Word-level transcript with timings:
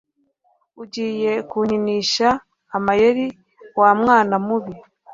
Ugiye 0.81 1.31
kunkinisha 1.49 2.27
amayeri, 2.75 3.25
wa 3.79 3.89
mwana 3.99 4.35
mubi? 4.45 4.73